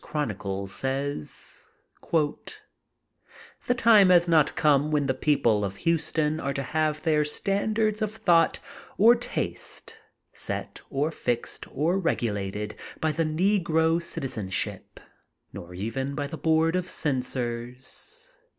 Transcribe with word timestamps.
Chronicle 0.03 0.65
says;— 0.65 1.69
the 3.67 3.75
time 3.77 4.09
has 4.09 4.27
not 4.27 4.55
come 4.55 4.89
when 4.91 5.05
the 5.05 5.13
people 5.13 5.63
of 5.63 5.75
Houston 5.75 6.39
are 6.39 6.55
to 6.55 6.63
have 6.63 7.03
their 7.03 7.23
standards 7.23 8.01
of 8.01 8.11
thought 8.11 8.59
or 8.97 9.13
taste 9.13 9.95
set 10.33 10.81
or 10.89 11.11
fixed 11.11 11.67
or 11.71 11.99
regulated 11.99 12.73
by 12.99 13.11
the 13.11 13.23
negro 13.25 14.01
citizenship, 14.01 14.99
nor 15.53 15.75
even 15.75 16.15
by 16.15 16.25
the 16.25 16.35
board 16.35 16.75
of 16.75 16.89
censors. 16.89 18.27